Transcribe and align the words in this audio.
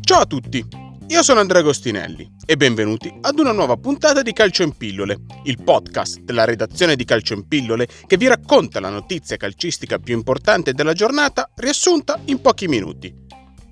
Ciao 0.00 0.20
a 0.20 0.26
tutti, 0.26 0.62
io 1.06 1.22
sono 1.22 1.40
Andrea 1.40 1.62
Agostinelli 1.62 2.30
e 2.44 2.56
benvenuti 2.58 3.10
ad 3.22 3.38
una 3.38 3.52
nuova 3.52 3.78
puntata 3.78 4.20
di 4.20 4.34
Calcio 4.34 4.62
in 4.62 4.76
Pillole, 4.76 5.20
il 5.44 5.62
podcast 5.62 6.20
della 6.20 6.44
redazione 6.44 6.96
di 6.96 7.06
Calcio 7.06 7.32
in 7.32 7.48
Pillole 7.48 7.88
che 8.06 8.18
vi 8.18 8.26
racconta 8.26 8.78
la 8.78 8.90
notizia 8.90 9.38
calcistica 9.38 9.98
più 9.98 10.14
importante 10.14 10.74
della 10.74 10.92
giornata 10.92 11.50
riassunta 11.54 12.20
in 12.26 12.42
pochi 12.42 12.68
minuti. 12.68 13.10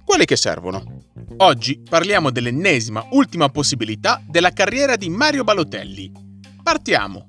Quelli 0.03 0.25
che 0.25 0.37
servono. 0.37 1.03
Oggi 1.37 1.83
parliamo 1.87 2.31
dell'ennesima 2.31 3.07
ultima 3.11 3.51
possibilità 3.51 4.23
della 4.27 4.53
carriera 4.53 4.97
di 4.97 5.11
Mario 5.11 5.45
Balotelli. 5.45 6.11
Partiamo! 6.63 7.27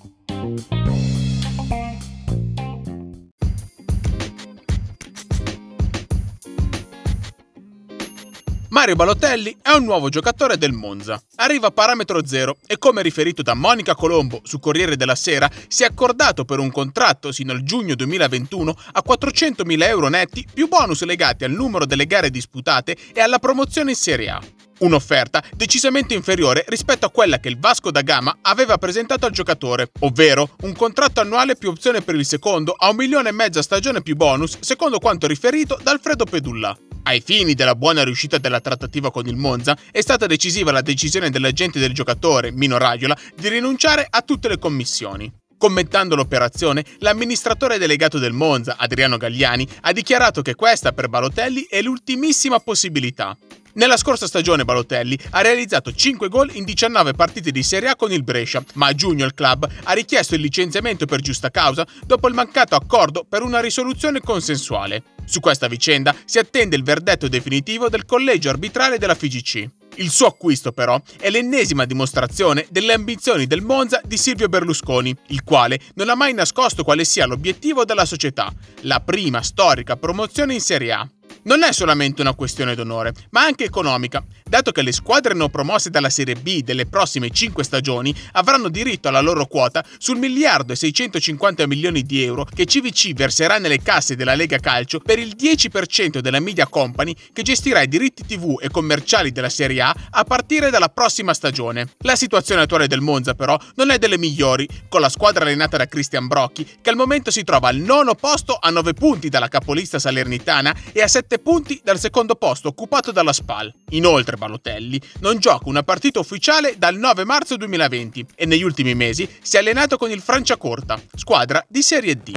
Mario 8.70 8.96
Balotelli 8.96 9.58
è 9.64 9.72
un 9.72 9.84
nuovo 9.84 10.10
giocatore 10.10 10.56
del 10.56 10.74
Monza. 10.74 11.20
Arriva 11.38 11.68
a 11.68 11.72
parametro 11.72 12.24
zero 12.28 12.58
e 12.68 12.78
come 12.78 13.02
riferito 13.02 13.42
da 13.42 13.56
Monica 13.56 13.96
Colombo 13.96 14.42
su 14.44 14.60
Corriere 14.60 14.96
della 14.96 15.16
Sera 15.16 15.50
si 15.68 15.82
è 15.82 15.88
accordato 15.88 16.46
per 16.46 16.60
un 16.60 16.70
contratto 16.70 17.32
sino 17.32 17.52
al 17.52 17.64
giugno 17.64 17.96
2021 17.96 18.76
a 18.92 19.04
400.000 19.06 19.82
euro 19.88 20.08
netti 20.08 20.46
più 20.54 20.68
bonus 20.68 21.04
legati 21.04 21.46
al 21.46 21.52
numero 21.52 21.88
delle 21.88 22.06
gare 22.06 22.30
disputate 22.30 22.96
e 23.12 23.22
alla 23.22 23.40
promozione 23.40 23.90
in 23.90 23.96
Serie 23.96 24.30
A. 24.30 24.40
Un'offerta 24.80 25.44
decisamente 25.56 26.14
inferiore 26.14 26.64
rispetto 26.68 27.08
a 27.08 27.12
quella 27.12 27.40
che 27.40 27.50
il 27.50 27.60
Vasco 27.60 27.90
da 27.90 28.02
Gama 28.02 28.38
aveva 28.44 28.78
presentato 28.78 29.26
al 29.26 29.32
giocatore, 29.32 29.90
ovvero 30.02 30.52
un 30.62 30.74
contratto 30.74 31.22
annuale 31.22 31.56
più 31.56 31.70
opzione 31.70 32.02
per 32.02 32.14
il 32.14 32.26
secondo 32.26 32.76
a 32.78 32.90
un 32.90 32.96
milione 32.96 33.30
e 33.30 33.34
mezzo 33.34 33.58
a 33.58 33.64
stagione 33.64 34.04
più 34.04 34.16
bonus, 34.16 34.60
secondo 34.60 35.00
quanto 35.00 35.26
riferito 35.26 35.78
da 35.82 35.90
Alfredo 35.90 36.26
Pedulla. 36.26 36.78
Ai 37.04 37.22
fini 37.22 37.54
della 37.54 37.76
buona 37.76 38.04
riuscita 38.04 38.38
della 38.38 38.60
trattativa 38.60 39.12
con 39.12 39.28
il 39.28 39.36
Monza, 39.36 39.78
è 39.92 40.02
stata 40.02 40.28
decisiva 40.28 40.72
la 40.72 40.82
decisione 40.82 41.30
dell'agente 41.30 41.80
del 41.80 41.94
giocatore, 41.94 42.52
Mino 42.52 42.78
Raiola, 42.78 43.18
di 43.36 43.48
rinunciare 43.50 44.06
a 44.08 44.22
tutte 44.22 44.48
le 44.48 44.60
commissioni. 44.60 45.32
Commentando 45.58 46.16
l'operazione, 46.16 46.86
l'amministratore 47.00 47.78
delegato 47.78 48.18
del 48.18 48.32
Monza, 48.32 48.76
Adriano 48.78 49.18
Gagliani, 49.18 49.68
ha 49.82 49.92
dichiarato 49.92 50.42
che 50.42 50.56
questa 50.56 50.94
per 50.94 51.10
Balotelli 51.10 51.68
è 51.70 51.82
l'ultimissima 51.82 52.60
possibilità. 52.60 53.36
Nella 53.80 53.96
scorsa 53.96 54.28
stagione 54.28 54.66
Balotelli 54.66 55.18
ha 55.30 55.40
realizzato 55.40 55.94
5 55.94 56.28
gol 56.28 56.54
in 56.54 56.66
19 56.66 57.14
partite 57.14 57.50
di 57.50 57.64
Serie 57.64 57.88
A 57.88 57.96
con 57.96 58.12
il 58.12 58.24
Brescia, 58.24 58.62
ma 58.74 58.88
a 58.88 58.94
giugno 58.94 59.24
il 59.24 59.34
club 59.34 59.66
ha 59.84 59.94
richiesto 59.94 60.36
il 60.36 60.42
licenziamento 60.42 61.06
per 61.06 61.22
giusta 61.22 61.50
causa 61.50 61.88
dopo 62.06 62.28
il 62.28 62.34
mancato 62.34 62.76
accordo 62.76 63.24
per 63.24 63.42
una 63.42 63.62
risoluzione 63.62 64.20
consensuale. 64.20 65.04
Su 65.24 65.40
questa 65.40 65.70
vicenda 65.70 66.14
si 66.26 66.40
attende 66.40 66.76
il 66.76 66.84
verdetto 66.84 67.30
definitivo 67.30 67.88
del 67.88 68.04
collegio 68.04 68.50
arbitrale 68.50 68.98
della 68.98 69.16
FIGC. 69.16 69.70
Il 69.96 70.10
suo 70.10 70.28
acquisto, 70.28 70.74
però, 70.74 71.02
è 71.18 71.30
l'ennesima 71.30 71.86
dimostrazione 71.86 72.68
delle 72.70 72.92
ambizioni 72.92 73.48
del 73.48 73.62
Monza 73.62 74.02
di 74.04 74.18
Silvio 74.18 74.50
Berlusconi, 74.50 75.16
il 75.28 75.46
quale 75.46 75.80
non 75.94 76.10
ha 76.10 76.16
mai 76.16 76.34
nascosto 76.34 76.84
quale 76.84 77.06
sia 77.06 77.26
l'obiettivo 77.26 77.86
della 77.86 78.06
società, 78.06 78.52
la 78.82 79.00
prima 79.00 79.42
storica 79.42 79.96
promozione 79.96 80.54
in 80.54 80.62
Serie 80.62 80.92
A. 80.92 81.10
Non 81.44 81.64
è 81.64 81.72
solamente 81.72 82.22
una 82.22 82.34
questione 82.34 82.76
d'onore, 82.76 83.14
ma 83.30 83.42
anche 83.42 83.64
economica, 83.64 84.24
dato 84.44 84.72
che 84.72 84.82
le 84.82 84.92
squadre 84.92 85.34
non 85.34 85.50
promosse 85.50 85.90
dalla 85.90 86.10
Serie 86.10 86.36
B 86.36 86.62
delle 86.62 86.86
prossime 86.86 87.30
5 87.30 87.64
stagioni 87.64 88.14
avranno 88.34 88.68
diritto 88.68 89.08
alla 89.08 89.22
loro 89.22 89.46
quota 89.46 89.84
sul 89.98 90.18
miliardo 90.18 90.74
e 90.74 90.76
650 90.76 91.66
milioni 91.66 92.04
di 92.04 92.24
euro 92.24 92.44
che 92.44 92.66
CVC 92.66 93.14
verserà 93.14 93.58
nelle 93.58 93.82
casse 93.82 94.18
della 94.18 94.36
Lega 94.36 94.58
Calcio 94.58 95.00
per 95.00 95.18
il 95.18 95.36
10% 95.40 96.20
della 96.20 96.42
media 96.42 96.68
company 96.68 97.16
che 97.32 97.42
gestirà 97.42 97.82
i 97.82 97.88
diritti 97.88 98.26
TV 98.26 98.58
e 98.62 98.70
commerciali 98.70 99.32
della 99.32 99.50
Serie 99.50 99.82
A 99.82 99.96
a 100.10 100.24
partire 100.26 100.70
dalla 100.70 100.90
prossima 100.90 101.34
stagione. 101.34 101.90
La 102.00 102.18
situazione 102.18 102.64
attuale 102.64 102.88
del 102.88 103.02
Monza 103.02 103.34
però 103.34 103.58
non 103.76 103.92
è 103.92 103.98
delle 103.98 104.18
migliori, 104.18 104.68
con 104.90 105.00
la 105.00 105.10
squadra 105.10 105.46
allenata 105.46 105.78
da 105.78 105.88
Cristian 105.88 106.28
Brocchi 106.28 106.68
che 106.82 106.90
al 106.90 106.98
momento 106.98 107.32
si 107.32 107.46
trova 107.46 107.70
al 107.70 107.78
nono 107.78 108.14
posto 108.16 108.58
a 108.60 108.70
9 108.70 108.94
punti 108.94 109.30
dalla 109.30 109.48
capolista 109.48 110.00
salernitana 110.00 110.76
e 110.92 111.02
a 111.02 111.08
7 111.08 111.29
punti 111.38 111.80
dal 111.84 112.00
secondo 112.00 112.34
posto 112.34 112.70
occupato 112.70 113.12
dalla 113.12 113.34
SPAL. 113.34 113.72
Inoltre 113.90 114.38
Balotelli 114.38 115.00
non 115.20 115.38
gioca 115.38 115.70
una 115.70 115.84
partita 115.84 116.20
ufficiale 116.20 116.76
dal 116.80 116.98
9 116.98 117.26
marzo 117.26 117.58
2020 117.58 118.26
e 118.36 118.46
negli 118.48 118.64
ultimi 118.64 118.96
mesi 118.96 119.30
si 119.42 119.58
è 119.58 119.60
allenato 119.60 119.98
con 119.98 120.10
il 120.10 120.22
Franciacorta, 120.22 121.00
squadra 121.14 121.64
di 121.68 121.84
Serie 121.84 122.16
D. 122.16 122.36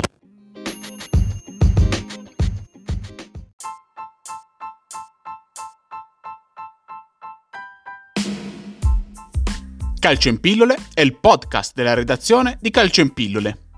Calcio 10.02 10.28
in 10.28 10.40
pillole 10.40 10.76
è 10.94 11.00
il 11.00 11.16
podcast 11.16 11.74
della 11.76 11.94
redazione 11.94 12.58
di 12.60 12.70
Calcio 12.70 13.02
in 13.02 13.12
pillole. 13.12 13.71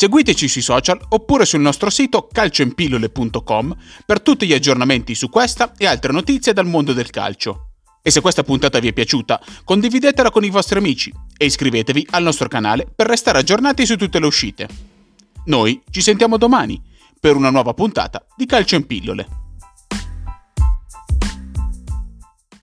Seguiteci 0.00 0.46
sui 0.46 0.62
social 0.62 1.00
oppure 1.08 1.44
sul 1.44 1.58
nostro 1.58 1.90
sito 1.90 2.28
calcioinpillole.com 2.30 3.76
per 4.06 4.20
tutti 4.20 4.46
gli 4.46 4.52
aggiornamenti 4.52 5.16
su 5.16 5.28
questa 5.28 5.72
e 5.76 5.86
altre 5.86 6.12
notizie 6.12 6.52
dal 6.52 6.66
mondo 6.66 6.92
del 6.92 7.10
calcio. 7.10 7.70
E 8.00 8.12
se 8.12 8.20
questa 8.20 8.44
puntata 8.44 8.78
vi 8.78 8.86
è 8.86 8.92
piaciuta, 8.92 9.40
condividetela 9.64 10.30
con 10.30 10.44
i 10.44 10.50
vostri 10.50 10.78
amici 10.78 11.12
e 11.36 11.46
iscrivetevi 11.46 12.06
al 12.10 12.22
nostro 12.22 12.46
canale 12.46 12.86
per 12.94 13.08
restare 13.08 13.38
aggiornati 13.38 13.84
su 13.84 13.96
tutte 13.96 14.20
le 14.20 14.26
uscite. 14.26 14.68
Noi 15.46 15.82
ci 15.90 16.00
sentiamo 16.00 16.36
domani 16.36 16.80
per 17.18 17.34
una 17.34 17.50
nuova 17.50 17.74
puntata 17.74 18.24
di 18.36 18.46
Calcio 18.46 18.76
in 18.76 18.86
Pillole. 18.86 19.47